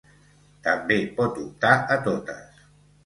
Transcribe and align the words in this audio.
També 0.67 0.97
pot 1.19 1.37
optar 1.43 1.75
a 1.97 1.99
totes. 2.09 2.65